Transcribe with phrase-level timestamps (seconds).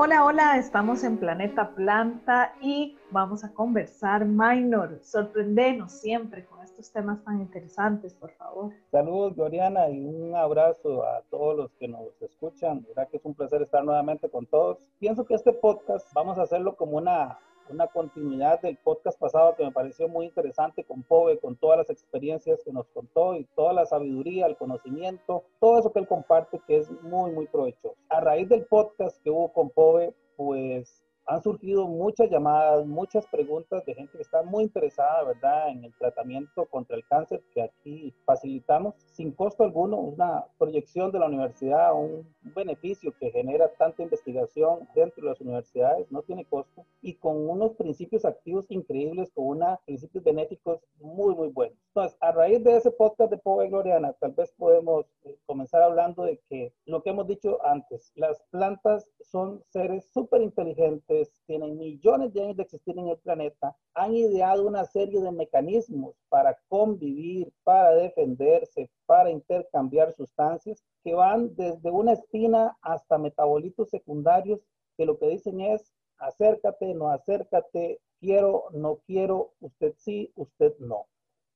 [0.00, 4.24] Hola, hola, estamos en Planeta Planta y vamos a conversar.
[4.24, 8.72] Minor, sorprendenos siempre con estos temas tan interesantes, por favor.
[8.92, 12.84] Saludos, Gloriana, y un abrazo a todos los que nos escuchan.
[12.86, 14.78] verdad que es un placer estar nuevamente con todos.
[15.00, 17.36] Pienso que este podcast vamos a hacerlo como una
[17.70, 21.90] una continuidad del podcast pasado que me pareció muy interesante con Pove, con todas las
[21.90, 26.60] experiencias que nos contó y toda la sabiduría, el conocimiento, todo eso que él comparte
[26.66, 27.96] que es muy, muy provechoso.
[28.08, 33.84] A raíz del podcast que hubo con Pove, pues han surgido muchas llamadas, muchas preguntas
[33.84, 38.14] de gente que está muy interesada, ¿verdad?, en el tratamiento contra el cáncer que aquí
[38.24, 44.88] facilitamos sin costo alguno, una proyección de la universidad, un beneficio que genera tanta investigación
[44.94, 49.78] dentro de las universidades, no tiene costo, y con unos principios activos increíbles, con unos
[49.84, 51.78] principios benéficos muy, muy buenos.
[51.88, 56.22] Entonces, a raíz de ese podcast de Pobre Gloriana, tal vez podemos eh, comenzar hablando
[56.22, 62.32] de que lo que hemos dicho antes, las plantas son seres súper inteligentes, tienen millones
[62.32, 67.52] de años de existir en el planeta, han ideado una serie de mecanismos para convivir,
[67.64, 74.60] para defenderse, para intercambiar sustancias que van desde una espina hasta metabolitos secundarios
[74.96, 81.06] que lo que dicen es acércate, no acércate, quiero, no quiero, usted sí, usted no.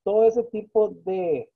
[0.04, 1.50] Todo ese tipo de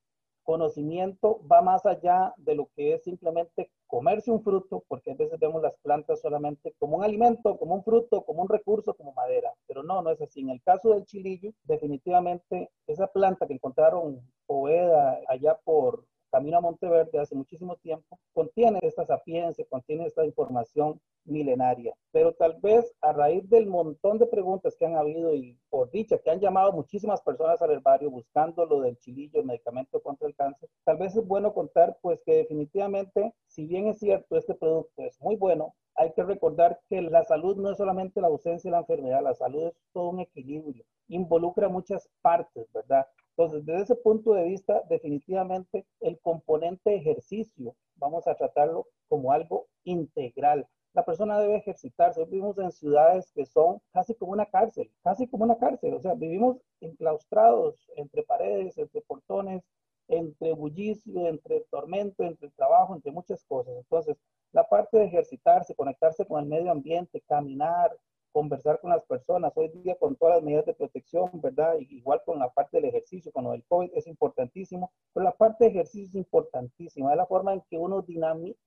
[0.47, 5.39] conocimiento va más allá de lo que es simplemente comerse un fruto, porque a veces
[5.39, 9.53] vemos las plantas solamente como un alimento, como un fruto, como un recurso, como madera,
[9.67, 10.41] pero no, no es así.
[10.41, 16.61] En el caso del chilillo, definitivamente esa planta que encontraron Poveda allá por Camino a
[16.61, 21.95] Monteverde hace muchísimo tiempo, contiene esta sapiencia, contiene esta información milenaria.
[22.13, 26.19] Pero tal vez a raíz del montón de preguntas que han habido y por dicha
[26.19, 30.35] que han llamado muchísimas personas al herbario buscando lo del chilillo, el medicamento contra el
[30.35, 35.03] cáncer, tal vez es bueno contar pues que definitivamente, si bien es cierto, este producto
[35.03, 38.73] es muy bueno, hay que recordar que la salud no es solamente la ausencia de
[38.73, 43.07] la enfermedad, la salud es todo un equilibrio, involucra muchas partes, ¿verdad?
[43.37, 49.67] Entonces, desde ese punto de vista, definitivamente el componente ejercicio, vamos a tratarlo como algo
[49.85, 50.67] integral.
[50.95, 52.25] La persona debe ejercitarse.
[52.25, 55.93] vivimos en ciudades que son casi como una cárcel, casi como una cárcel.
[55.93, 59.63] O sea, vivimos enclaustrados entre paredes, entre portones,
[60.09, 63.75] entre bullicio, entre tormento, entre trabajo, entre muchas cosas.
[63.77, 64.17] Entonces,
[64.53, 67.95] la parte de ejercitarse, conectarse con el medio ambiente, caminar,
[68.37, 69.51] conversar con las personas.
[69.57, 71.77] Hoy día con todas las medidas de protección, ¿verdad?
[71.79, 75.65] Igual con la parte del ejercicio, con lo del COVID es importantísimo, pero la parte
[75.65, 77.13] de ejercicio es importantísima.
[77.13, 78.05] Es la forma en que uno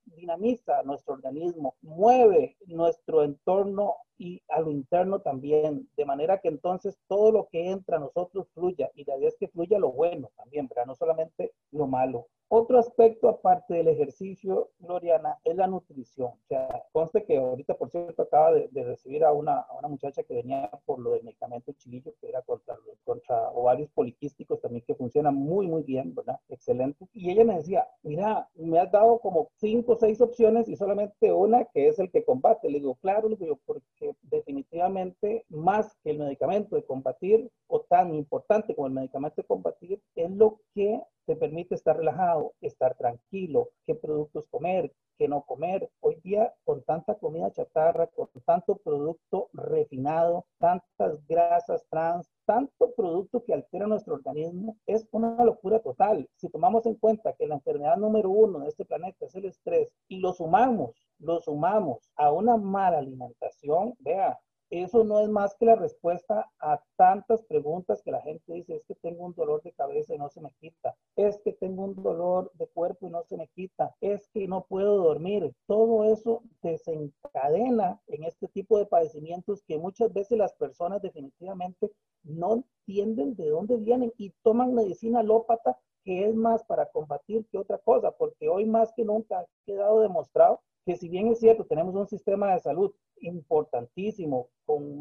[0.06, 6.98] dinamiza nuestro organismo, mueve nuestro entorno y a lo interno también, de manera que entonces
[7.06, 10.32] todo lo que entra a nosotros fluya y la idea es que fluya lo bueno
[10.36, 10.86] también, ¿verdad?
[10.86, 12.26] No solamente lo malo.
[12.52, 16.30] Otro aspecto aparte del ejercicio, Gloriana, es la nutrición.
[16.30, 20.24] O sea, conste que ahorita, por cierto, acaba de, recibir a una, a una, muchacha
[20.24, 24.96] que venía por lo del medicamento chilillo, que era contra, contra ovarios poliquísticos también, que
[24.96, 26.40] funciona muy, muy bien, ¿verdad?
[26.48, 27.06] Excelente.
[27.12, 31.32] Y ella me decía, mira, me has dado como cinco o seis opciones y solamente
[31.32, 32.68] una que es el que combate.
[32.68, 38.12] Le digo, claro, le digo, porque definitivamente más que el medicamento de combatir, o tan
[38.12, 41.00] importante como el medicamento de combatir, es lo que
[41.30, 45.88] te permite estar relajado, estar tranquilo, qué productos comer, qué no comer.
[46.00, 53.44] Hoy día, con tanta comida chatarra, con tanto producto refinado, tantas grasas trans, tanto producto
[53.44, 56.28] que altera nuestro organismo, es una locura total.
[56.34, 59.88] Si tomamos en cuenta que la enfermedad número uno de este planeta es el estrés
[60.08, 64.36] y lo sumamos, lo sumamos a una mala alimentación, vea,
[64.70, 68.84] eso no es más que la respuesta a tantas preguntas que la gente dice, es
[68.84, 72.02] que tengo un dolor de cabeza y no se me quita, es que tengo un
[72.02, 75.52] dolor de cuerpo y no se me quita, es que no puedo dormir.
[75.66, 81.90] Todo eso desencadena en este tipo de padecimientos que muchas veces las personas definitivamente
[82.22, 85.78] no entienden de dónde vienen y toman medicina alópata
[86.10, 90.00] que es más para combatir que otra cosa, porque hoy más que nunca ha quedado
[90.00, 94.96] demostrado que si bien es cierto, tenemos un sistema de salud importantísimo, con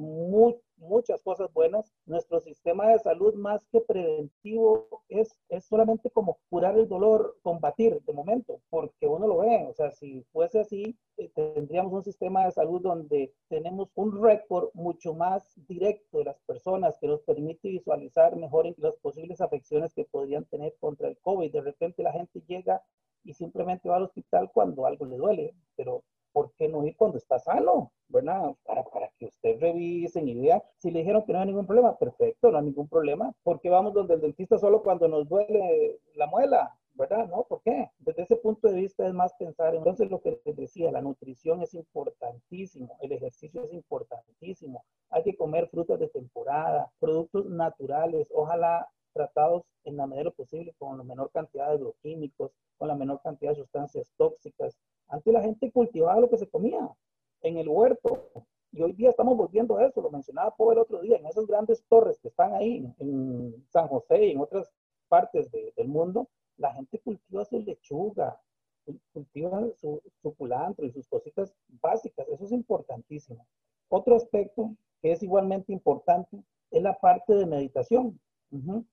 [0.77, 6.77] muchas cosas buenas, nuestro sistema de salud más que preventivo es, es solamente como curar
[6.77, 11.31] el dolor, combatir de momento, porque uno lo ve, o sea, si fuese así, eh,
[11.33, 16.38] tendríamos un sistema de salud donde tenemos un récord mucho más directo de las
[16.69, 21.51] personas que nos permite visualizar mejor las posibles afecciones que podrían tener contra el COVID.
[21.51, 22.83] De repente la gente llega
[23.23, 27.17] y simplemente va al hospital cuando algo le duele, pero ¿por qué no ir cuando
[27.17, 27.91] está sano?
[28.07, 28.55] ¿Verdad?
[28.63, 30.63] Para, para que usted revisen y vea.
[30.77, 33.33] Si le dijeron que no hay ningún problema, perfecto, no hay ningún problema.
[33.41, 36.75] ¿Por qué vamos donde el dentista solo cuando nos duele la muela?
[36.93, 37.29] ¿verdad?
[37.29, 37.45] ¿No?
[37.45, 37.89] ¿Por qué?
[37.99, 39.73] Desde ese punto de vista es más pensar.
[39.73, 44.83] Entonces, lo que les decía, la nutrición es importantísimo, el ejercicio es importantísimo.
[45.09, 50.97] Hay que comer frutas de temporada, productos naturales, ojalá tratados en la medida posible con
[50.97, 54.77] la menor cantidad de agroquímicos, con la menor cantidad de sustancias tóxicas.
[55.07, 56.89] Antes la gente cultivaba lo que se comía
[57.41, 58.29] en el huerto.
[58.71, 61.47] Y hoy día estamos volviendo a eso, lo mencionaba por el otro día, en esas
[61.47, 64.71] grandes torres que están ahí en San José y en otras
[65.07, 68.39] partes del mundo, la gente cultiva su lechuga,
[69.11, 70.35] cultiva su, su
[70.83, 72.27] y sus cositas básicas.
[72.29, 73.47] Eso es importantísimo.
[73.89, 78.19] Otro aspecto que es igualmente importante es la parte de meditación.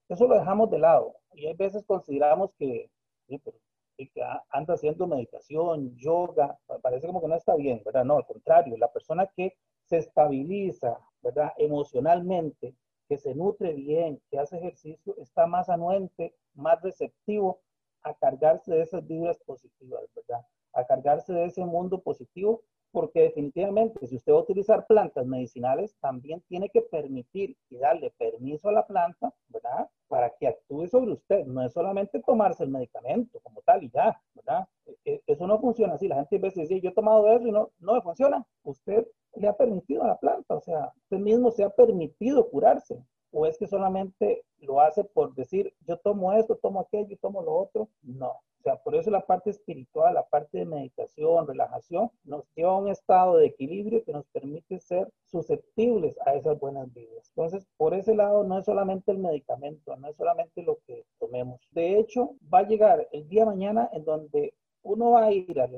[0.08, 2.90] Eso lo dejamos de lado y hay veces consideramos que,
[3.28, 4.10] que
[4.50, 8.04] anda haciendo meditación, yoga, parece como que no está bien, ¿verdad?
[8.04, 11.52] No, al contrario, la persona que se estabiliza, ¿verdad?
[11.56, 12.74] Emocionalmente,
[13.08, 17.60] que se nutre bien, que hace ejercicio, está más anuente, más receptivo
[18.02, 20.44] a cargarse de esas vibras positivas, ¿verdad?
[20.72, 22.62] A cargarse de ese mundo positivo
[22.96, 28.10] porque definitivamente si usted va a utilizar plantas medicinales, también tiene que permitir y darle
[28.16, 29.90] permiso a la planta, ¿verdad?
[30.08, 31.44] Para que actúe sobre usted.
[31.44, 34.66] No es solamente tomarse el medicamento como tal y ya, ¿verdad?
[34.86, 36.08] E, e, eso no funciona así.
[36.08, 38.46] La gente a veces dice, yo he tomado eso y no, no me funciona.
[38.62, 42.98] Usted le ha permitido a la planta, o sea, usted mismo se ha permitido curarse.
[43.30, 47.56] ¿O es que solamente lo hace por decir, yo tomo esto, tomo aquello, tomo lo
[47.56, 47.90] otro?
[48.00, 52.78] No sea, por eso la parte espiritual, la parte de meditación, relajación, nos lleva a
[52.78, 57.28] un estado de equilibrio que nos permite ser susceptibles a esas buenas vidas.
[57.28, 61.60] Entonces, por ese lado, no es solamente el medicamento, no es solamente lo que tomemos.
[61.70, 65.68] De hecho, va a llegar el día mañana en donde uno va a ir a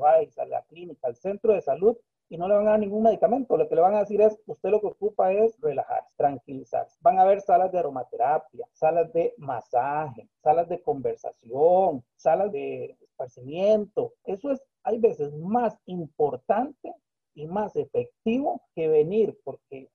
[0.47, 1.97] la clínica, al centro de salud
[2.29, 3.57] y no le van a dar ningún medicamento.
[3.57, 6.99] Lo que le van a decir es, usted lo que ocupa es relajarse, tranquilizarse.
[7.01, 14.13] Van a haber salas de aromaterapia, salas de masaje, salas de conversación, salas de esparcimiento.
[14.25, 16.95] Eso es, hay veces, más importante
[17.35, 19.89] y más efectivo que venir, porque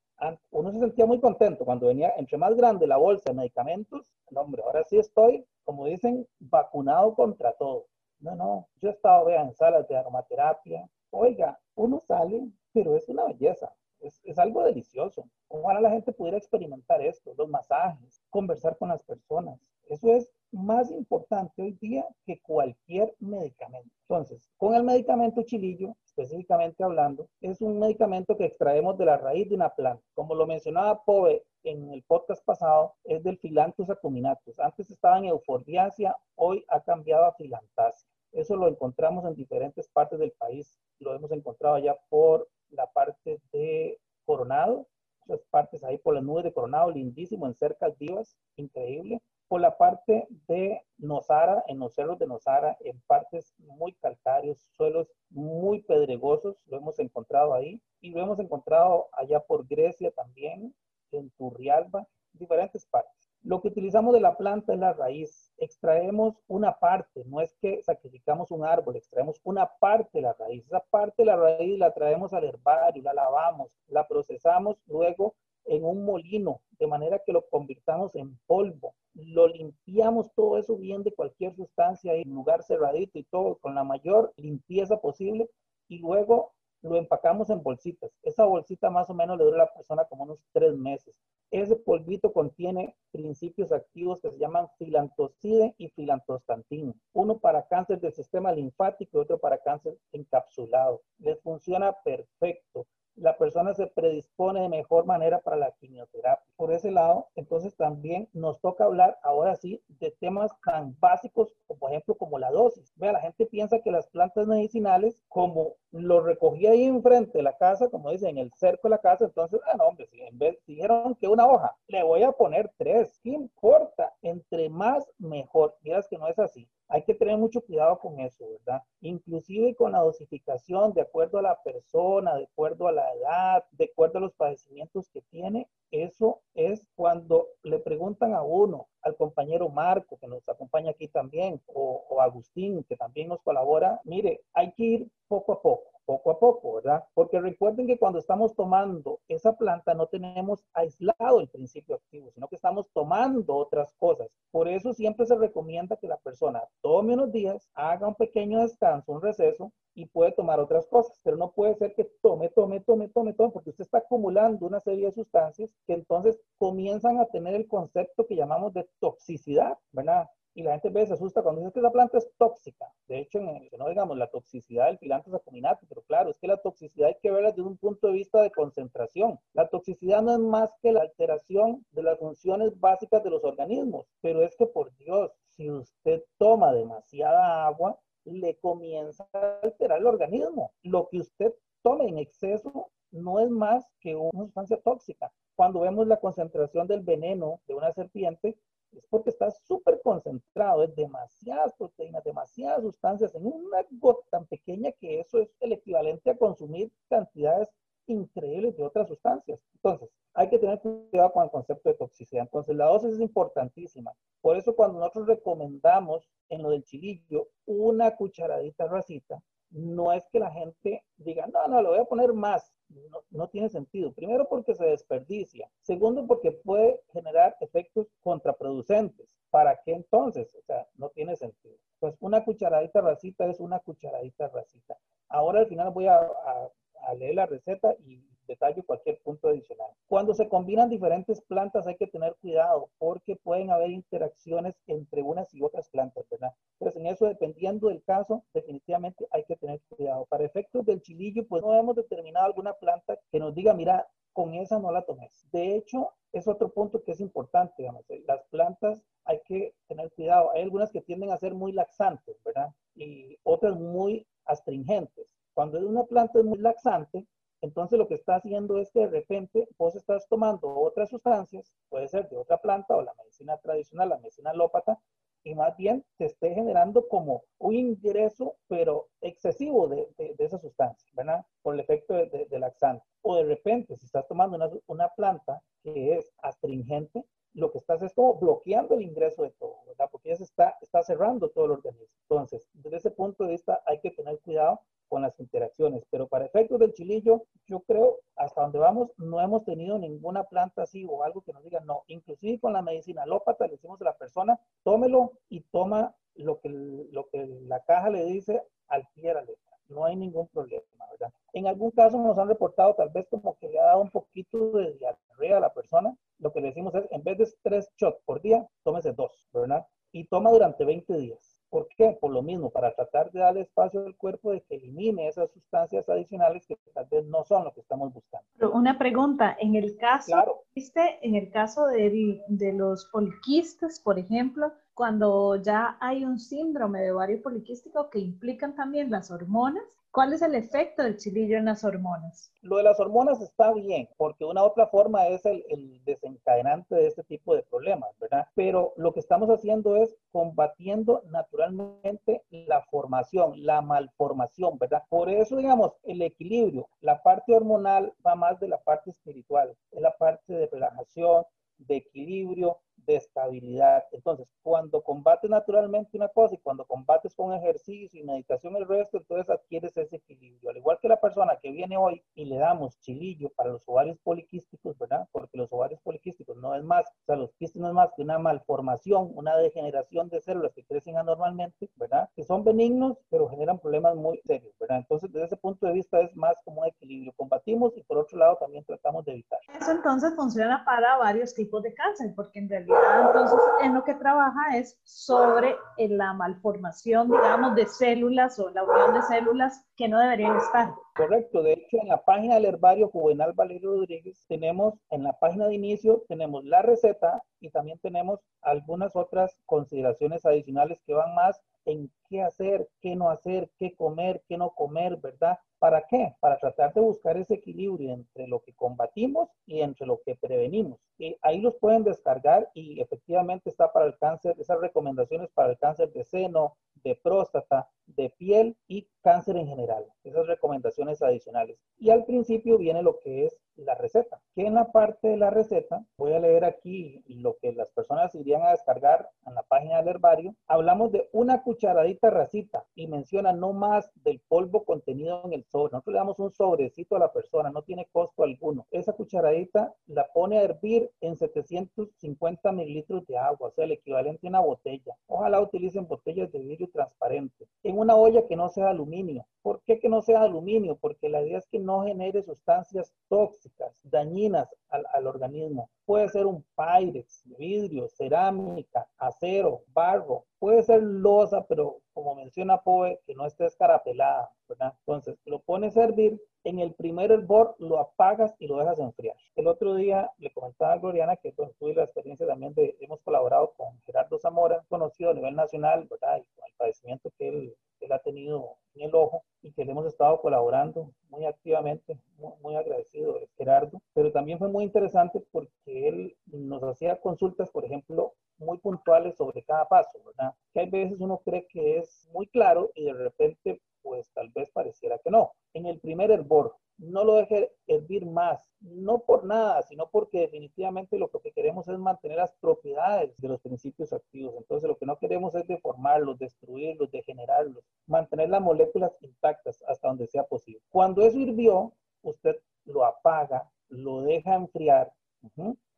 [0.51, 4.41] uno se sentía muy contento cuando venía, entre más grande la bolsa de medicamentos, no,
[4.41, 7.87] hombre, ahora sí estoy, como dicen, vacunado contra todo.
[8.19, 13.07] No, no, yo he estado, vean, en salas de aromaterapia, Oiga, uno sale, pero es
[13.09, 13.73] una belleza,
[14.03, 15.29] es, algo delicioso.
[15.47, 19.59] Ojalá la gente pudiera experimentar esto, los masajes, conversar con las personas.
[19.87, 23.89] Eso es más importante hoy día que cualquier medicamento.
[24.07, 29.49] Entonces, con el medicamento chilillo, específicamente hablando, es un medicamento que extraemos de la raíz
[29.49, 30.03] de una planta.
[30.13, 34.59] Como lo mencionaba Pove en el podcast pasado, es del Philanthus acuminatus.
[34.59, 38.12] Antes estaba en euforbiacia, hoy ha cambiado a filantasia.
[38.33, 40.79] Eso lo encontramos en diferentes partes del país.
[40.99, 44.87] Lo hemos encontrado allá por la parte de Coronado,
[45.25, 49.21] esas partes ahí por la nube de Coronado, lindísimo, en cercas vivas, increíble.
[49.47, 55.07] Por la parte de Nosara, en los cerros de Nosara, en partes muy calcáreos, suelos
[55.29, 57.81] muy pedregosos, lo hemos encontrado ahí.
[58.01, 60.73] Y lo hemos encontrado allá por Grecia también,
[61.11, 63.22] en Turrialba, diferentes partes.
[63.43, 65.51] Lo que utilizamos de la planta es la raíz.
[65.57, 70.65] Extraemos una parte, no es que sacrificamos un árbol, extraemos una parte de la raíz.
[70.65, 75.35] Esa parte de la raíz la traemos al herbario, la lavamos, la procesamos luego
[75.65, 78.95] en un molino, de manera que lo convirtamos en polvo.
[79.13, 83.83] Lo limpiamos todo eso bien de cualquier sustancia en lugar cerradito y todo con la
[83.83, 85.49] mayor limpieza posible
[85.89, 88.11] y luego lo empacamos en bolsitas.
[88.21, 91.15] Esa bolsita más o menos le dura a la persona como unos tres meses.
[91.49, 96.93] Ese polvito contiene principios activos que se llaman filantocide y filantostantina.
[97.13, 101.01] Uno para cáncer del sistema linfático y otro para cáncer encapsulado.
[101.19, 106.43] Les funciona perfecto la persona se predispone de mejor manera para la quimioterapia.
[106.55, 111.79] Por ese lado, entonces también nos toca hablar ahora sí de temas tan básicos, como
[111.79, 112.91] por ejemplo como la dosis.
[113.11, 117.89] La gente piensa que las plantas medicinales, como lo recogí ahí enfrente de la casa,
[117.89, 120.57] como dicen, en el cerco de la casa, entonces, ah, no, hombre, si en vez
[120.65, 124.13] dijeron que una hoja, le voy a poner tres, ¿qué importa?
[124.21, 125.75] Entre más, mejor.
[125.81, 128.83] Miras que no es así hay que tener mucho cuidado con eso, ¿verdad?
[129.01, 133.85] Inclusive con la dosificación de acuerdo a la persona, de acuerdo a la edad, de
[133.85, 140.17] acuerdo a los padecimientos que tiene, eso es cuando le preguntan a uno, compañero Marco,
[140.17, 144.83] que nos acompaña aquí también, o, o Agustín, que también nos colabora, mire, hay que
[144.83, 147.03] ir poco a poco poco a poco, ¿verdad?
[147.13, 152.47] Porque recuerden que cuando estamos tomando esa planta no tenemos aislado el principio activo, sino
[152.47, 154.29] que estamos tomando otras cosas.
[154.51, 159.11] Por eso siempre se recomienda que la persona tome unos días, haga un pequeño descanso,
[159.11, 163.09] un receso y puede tomar otras cosas, pero no puede ser que tome, tome, tome,
[163.09, 167.55] tome, tome, porque usted está acumulando una serie de sustancias que entonces comienzan a tener
[167.55, 170.27] el concepto que llamamos de toxicidad, ¿verdad?
[170.55, 172.85] Y la gente ve, se asusta cuando dice que la planta es tóxica.
[173.07, 177.07] De hecho, no digamos la toxicidad del filantus acuminatus, pero claro, es que la toxicidad
[177.07, 179.39] hay que verla desde un punto de vista de concentración.
[179.53, 184.05] La toxicidad no es más que la alteración de las funciones básicas de los organismos,
[184.21, 190.07] pero es que por Dios, si usted toma demasiada agua, le comienza a alterar el
[190.07, 190.71] organismo.
[190.83, 195.31] Lo que usted tome en exceso no es más que una sustancia tóxica.
[195.55, 198.57] Cuando vemos la concentración del veneno de una serpiente,
[198.91, 204.91] es porque está súper concentrado, es demasiadas proteínas, demasiadas sustancias en una gota tan pequeña
[204.93, 207.69] que eso es el equivalente a consumir cantidades
[208.07, 209.59] increíbles de otras sustancias.
[209.75, 212.43] Entonces, hay que tener cuidado con el concepto de toxicidad.
[212.43, 214.13] Entonces, la dosis es importantísima.
[214.41, 219.41] Por eso, cuando nosotros recomendamos en lo del chilillo una cucharadita racita,
[219.73, 222.73] no es que la gente diga, no, no, lo voy a poner más.
[222.89, 224.13] No, no, tiene sentido.
[224.13, 225.69] Primero porque se desperdicia.
[225.81, 229.35] Segundo porque puede generar efectos contraproducentes.
[229.49, 230.53] ¿Para qué entonces?
[230.55, 231.75] O sea, no tiene sentido.
[231.99, 234.97] Pues una cucharadita racita es una cucharadita racita.
[235.27, 236.69] Ahora al final voy a, a,
[237.07, 239.89] a leer la receta y detalle cualquier punto adicional.
[240.07, 245.53] Cuando se combinan diferentes plantas hay que tener cuidado porque pueden haber interacciones entre unas
[245.53, 246.53] y otras plantas, ¿verdad?
[246.77, 250.25] Pues en eso, dependiendo del caso, definitivamente hay que tener cuidado.
[250.25, 254.53] Para efectos del chilillo, pues no hemos determinado alguna planta que nos diga, mira, con
[254.55, 255.47] esa no la tomes.
[255.51, 260.51] De hecho, es otro punto que es importante, digamos, las plantas hay que tener cuidado.
[260.51, 262.69] Hay algunas que tienden a ser muy laxantes, ¿verdad?
[262.95, 265.27] Y otras muy astringentes.
[265.53, 267.27] Cuando una planta es muy laxante,
[267.61, 272.07] entonces lo que está haciendo es que de repente vos estás tomando otras sustancias, puede
[272.07, 274.99] ser de otra planta o la medicina tradicional, la medicina alópata,
[275.43, 281.09] y más bien te esté generando como un ingreso, pero excesivo de, de, esa sustancia,
[281.13, 281.45] ¿verdad?
[281.61, 283.05] Por el efecto de, de, laxante.
[283.21, 288.01] O de repente, si estás tomando una, una planta que es astringente, lo que estás
[288.01, 290.07] es como bloqueando el ingreso de todo, ¿verdad?
[290.11, 292.07] Porque ya se está, está cerrando todo el organismo.
[292.29, 294.81] Entonces, desde ese punto de vista hay que tener cuidado
[295.13, 296.03] con las interacciones.
[296.09, 300.81] Pero para efectos del chilillo, yo creo, hasta donde vamos, no hemos tenido ninguna planta
[300.81, 302.01] así o algo que nos diga no.
[302.07, 306.69] Inclusive con la medicina alópata le decimos a la persona, tómelo y toma lo que,
[306.69, 309.77] lo que la caja le dice al pie de la letra.
[309.87, 311.31] No hay ningún problema, ¿verdad?
[311.53, 314.71] En algún caso nos han reportado tal vez como que le ha dado un poquito
[314.71, 316.17] de diarrea a la persona.
[316.39, 319.85] Lo que le decimos es, en vez de tres shots por día, tómese dos, ¿verdad?
[320.11, 321.42] Y toma durante 20 días
[321.73, 322.15] ¿Por qué?
[322.21, 326.07] Por lo mismo, para tratar de darle espacio al cuerpo de que elimine esas sustancias
[326.07, 328.47] adicionales que tal vez no son lo que estamos buscando.
[328.73, 330.65] Una pregunta, en el caso, claro.
[330.75, 337.11] en el caso de, de los poliquistas, por ejemplo, cuando ya hay un síndrome de
[337.11, 341.83] ovario poliquístico que implican también las hormonas, ¿Cuál es el efecto del chilillo en las
[341.83, 342.51] hormonas?
[342.61, 347.07] Lo de las hormonas está bien, porque una otra forma es el, el, desencadenante de
[347.07, 348.45] este tipo de problemas, ¿verdad?
[348.53, 355.01] Pero lo que estamos haciendo es combatiendo naturalmente la formación, la malformación, ¿verdad?
[355.09, 359.99] Por eso, digamos, el equilibrio, la parte hormonal va más de la parte espiritual, es
[359.99, 361.43] la parte de relajación,
[361.79, 364.03] de equilibrio, de estabilidad.
[364.11, 369.17] Entonces, cuando combates naturalmente una cosa y cuando combates con ejercicio y meditación el resto,
[369.17, 370.69] entonces adquieres ese equilibrio.
[370.69, 374.17] Al igual que la persona que viene hoy y le damos chilillo para los ovarios
[374.23, 375.27] poliquísticos, ¿verdad?
[375.31, 378.21] Porque los ovarios poliquísticos no es más, o sea, los quistes no es más que
[378.21, 382.29] una malformación, una degeneración de células que crecen anormalmente, ¿verdad?
[382.35, 384.97] Que son benignos, pero generan problemas muy serios, ¿verdad?
[384.99, 387.33] Entonces, desde ese punto de vista es más como un equilibrio.
[387.35, 389.52] Combatimos y por otro lado también tratamos de evitar.
[389.79, 394.13] Eso entonces funciona para varios tipos de cáncer, porque en realidad entonces en lo que
[394.15, 400.19] trabaja es sobre la malformación, digamos, de células o la unión de células que no
[400.19, 400.93] deberían estar.
[401.15, 405.67] Correcto, de hecho en la página del herbario Juvenal Valerio Rodríguez tenemos, en la página
[405.67, 411.59] de inicio tenemos la receta y también tenemos algunas otras consideraciones adicionales que van más
[411.85, 415.57] en qué hacer, qué no hacer, qué comer, qué no comer, ¿verdad?
[415.79, 416.35] ¿Para qué?
[416.39, 420.99] Para tratar de buscar ese equilibrio entre lo que combatimos y entre lo que prevenimos.
[421.17, 425.77] Y ahí los pueden descargar y efectivamente está para el cáncer, esas recomendaciones para el
[425.77, 430.05] cáncer de seno, de próstata, de piel y cáncer en general.
[430.23, 431.77] Esas recomendaciones adicionales.
[431.97, 435.49] Y al principio viene lo que es la receta, que en la parte de la
[435.49, 439.97] receta, voy a leer aquí lo que las personas irían a descargar en la página
[439.97, 445.53] del herbario, hablamos de una cucharadita racita y menciona no más del polvo contenido en
[445.53, 445.93] el sobre.
[445.93, 448.85] Nosotros le damos un sobrecito a la persona, no tiene costo alguno.
[448.91, 454.45] Esa cucharadita la pone a hervir en 750 mililitros de agua, o sea, el equivalente
[454.45, 455.15] a una botella.
[455.27, 457.62] Ojalá utilicen botellas de vidrio transparente.
[457.83, 459.45] En una olla que no sea aluminio.
[459.61, 460.97] ¿Por qué que no sea aluminio?
[460.97, 465.89] Porque la idea es que no genere sustancias tóxicas, dañinas al, organismo.
[466.05, 473.19] Puede ser un pyrex, vidrio, cerámica, acero barro, puede ser losa, pero como menciona Poe,
[473.25, 474.93] que no esté escarapelada, ¿verdad?
[474.99, 479.35] Entonces, lo pones a hervir, en el primer hervor lo apagas y lo dejas enfriar.
[479.55, 483.73] El otro día le comentaba a Gloriana que tuve la experiencia también de, hemos colaborado
[483.75, 486.41] con Gerardo Zamora, conocido a nivel nacional, ¿verdad?
[486.77, 491.11] Padecimiento que él, él ha tenido en el ojo y que le hemos estado colaborando
[491.29, 497.19] muy activamente, muy, muy agradecido Gerardo, pero también fue muy interesante porque él nos hacía
[497.19, 500.53] consultas, por ejemplo, muy puntuales sobre cada paso, ¿verdad?
[500.73, 504.69] Que hay veces uno cree que es muy claro y de repente, pues tal vez
[504.71, 505.51] pareciera que no.
[505.73, 511.17] En el primer hervor, no lo deje hervir más, no por nada, sino porque definitivamente
[511.17, 514.55] lo que queremos es mantener las propiedades de los principios activos.
[514.57, 520.27] Entonces lo que no queremos es deformarlos, destruirlos, degenerarlos, mantener las moléculas intactas hasta donde
[520.27, 520.81] sea posible.
[520.89, 525.11] Cuando eso hirvió, usted lo apaga, lo deja enfriar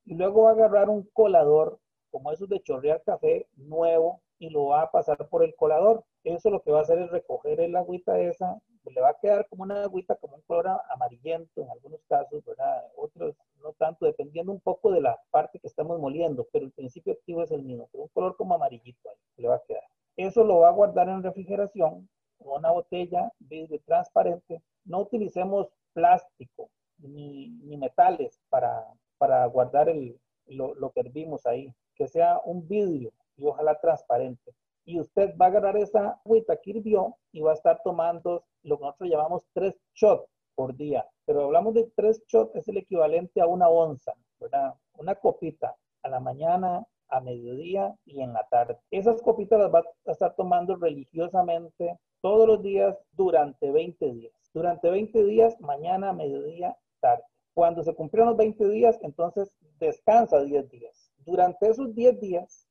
[0.05, 1.79] y luego va a agarrar un colador
[2.11, 6.03] como esos de chorrear café nuevo y lo va a pasar por el colador.
[6.23, 8.59] Eso lo que va a hacer es recoger el agüita esa,
[8.95, 12.83] le va a quedar como una agüita, como un color amarillento en algunos casos, ¿verdad?
[12.95, 17.13] Otros no tanto, dependiendo un poco de la parte que estamos moliendo, pero el principio
[17.13, 19.83] activo es el mismo, pero un color como amarillito ahí le va a quedar.
[20.15, 24.61] Eso lo va a guardar en refrigeración, con una botella vidrio transparente.
[24.85, 28.85] No utilicemos plástico ni, ni metales para,
[29.17, 34.53] para guardar el, lo, lo que hervimos ahí que sea un vidrio y ojalá transparente.
[34.86, 38.77] Y usted va a agarrar esa agüita que hirvió y va a estar tomando lo
[38.77, 41.06] que nosotros llamamos tres shots por día.
[41.25, 44.75] Pero hablamos de tres shots, es el equivalente a una onza, ¿verdad?
[44.98, 48.77] Una copita a la mañana, a mediodía y en la tarde.
[48.92, 54.34] Esas copitas las va a estar tomando religiosamente todos los días durante 20 días.
[54.54, 57.24] Durante 20 días, mañana, mediodía, tarde.
[57.54, 62.68] Cuando se cumplieron los 20 días, entonces descansa 10 días durante esos 10 días,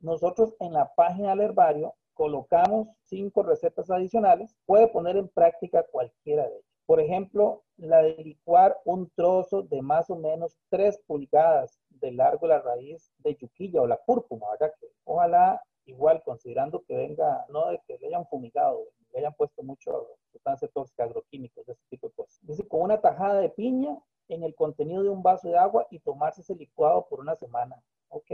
[0.00, 4.56] nosotros en la página del herbario colocamos cinco recetas adicionales.
[4.66, 6.64] Puede poner en práctica cualquiera de ellas.
[6.86, 12.46] Por ejemplo, la de licuar un trozo de más o menos 3 pulgadas de largo
[12.46, 14.46] la raíz de yuquilla o la cúrcuma.
[14.58, 19.62] Que ojalá, igual, considerando que venga, no de que le hayan fumigado, le hayan puesto
[19.62, 22.38] mucho sustancia tóxica, agroquímicos, ese tipo de cosas.
[22.42, 25.98] Dice, con una tajada de piña en el contenido de un vaso de agua y
[26.00, 28.30] tomarse ese licuado por una semana, ¿ok?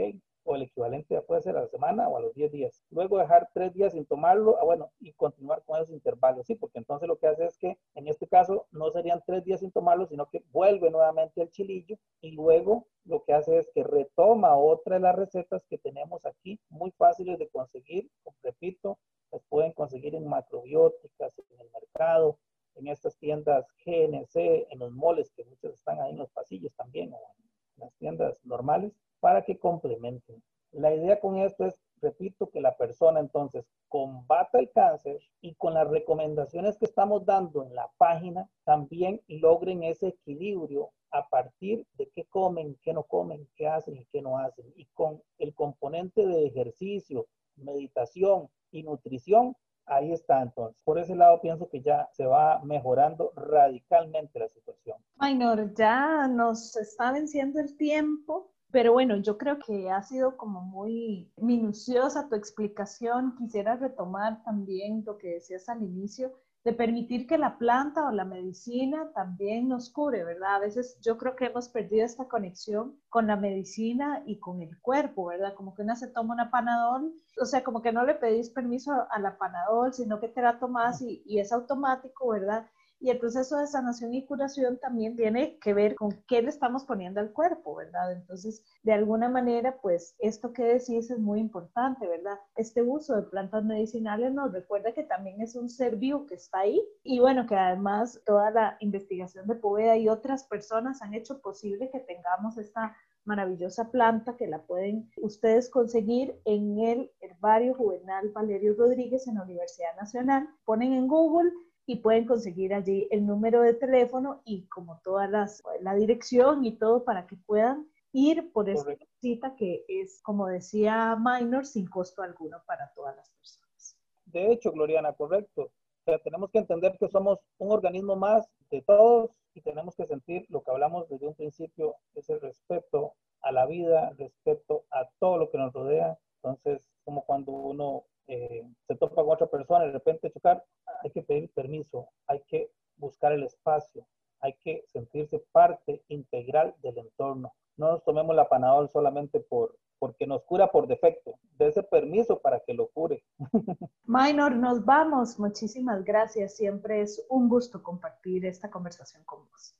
[0.47, 2.83] O el equivalente puede ser a la semana o a los 10 días.
[2.91, 6.55] Luego dejar 3 días sin tomarlo, ah, bueno, y continuar con esos intervalos, ¿sí?
[6.55, 9.71] Porque entonces lo que hace es que en este caso no serían 3 días sin
[9.71, 14.55] tomarlo, sino que vuelve nuevamente el chilillo y luego lo que hace es que retoma
[14.55, 18.09] otra de las recetas que tenemos aquí, muy fáciles de conseguir,
[18.43, 18.99] repito,
[19.31, 22.37] las pueden conseguir en macrobióticas, en el mercado,
[22.75, 27.13] en estas tiendas GNC, en los moles, que muchos están ahí en los pasillos también,
[27.13, 28.93] o en las tiendas normales,
[29.25, 30.43] para que complementen.
[30.71, 35.73] La idea con esto es, repito, que la persona entonces combata el cáncer y con
[35.73, 42.07] las recomendaciones que estamos dando en la página, también logren ese equilibrio a partir de
[42.13, 44.71] qué comen, qué no comen, qué hacen y qué no hacen.
[44.75, 49.55] Y con el componente de ejercicio, meditación y nutrición,
[49.87, 50.79] ahí está entonces.
[50.83, 54.97] Por ese lado pienso que ya se va mejorando radicalmente la situación.
[55.15, 60.59] Maynor, ya nos está venciendo el tiempo, pero bueno, yo creo que ha sido como
[60.59, 63.33] muy minuciosa tu explicación.
[63.37, 66.33] Quisiera retomar también lo que decías al inicio
[66.65, 70.55] de permitir que la planta o la medicina también nos cure, ¿verdad?
[70.55, 74.77] A veces yo creo que hemos perdido esta conexión con la medicina y con el
[74.81, 75.53] cuerpo, ¿verdad?
[75.53, 78.91] Como que una se toma una panadol, o sea, como que no le pedís permiso
[79.09, 82.67] a la panadol, sino que te la tomas y, y es automático, ¿verdad?
[83.05, 86.85] Y el proceso de sanación y curación también tiene que ver con qué le estamos
[86.85, 88.11] poniendo al cuerpo, ¿verdad?
[88.13, 92.39] Entonces, de alguna manera, pues esto que decís es muy importante, ¿verdad?
[92.55, 96.61] Este uso de plantas medicinales nos recuerda que también es un ser vivo que está
[96.61, 101.39] ahí y bueno, que además toda la investigación de Poveda y otras personas han hecho
[101.41, 108.29] posible que tengamos esta maravillosa planta que la pueden ustedes conseguir en el herbario juvenal
[108.29, 110.49] Valerio Rodríguez en la Universidad Nacional.
[110.65, 111.51] Ponen en Google
[111.85, 116.77] y pueden conseguir allí el número de teléfono y como todas las, la dirección y
[116.77, 122.21] todo para que puedan ir por esta cita que es, como decía Minor, sin costo
[122.21, 123.97] alguno para todas las personas.
[124.25, 125.63] De hecho, Gloriana, correcto.
[125.63, 130.05] O sea, tenemos que entender que somos un organismo más de todos y tenemos que
[130.05, 135.09] sentir lo que hablamos desde un principio, es el respeto a la vida, respeto a
[135.19, 136.17] todo lo que nos rodea.
[136.41, 140.63] Entonces, como cuando uno eh, se topa con otra persona y de repente chocar,
[141.03, 144.05] hay que pedir permiso, hay que buscar el espacio,
[144.39, 147.53] hay que sentirse parte integral del entorno.
[147.77, 151.39] No nos tomemos la panadol solamente por, porque nos cura por defecto.
[151.57, 153.23] De ese permiso para que lo cure.
[154.05, 155.39] Minor, nos vamos.
[155.39, 156.55] Muchísimas gracias.
[156.55, 159.75] Siempre es un gusto compartir esta conversación con vos.